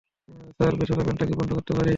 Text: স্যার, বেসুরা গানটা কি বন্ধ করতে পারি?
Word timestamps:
স্যার, 0.55 0.73
বেসুরা 0.75 1.03
গানটা 1.03 1.25
কি 1.25 1.33
বন্ধ 1.33 1.51
করতে 1.53 1.71
পারি? 1.73 1.89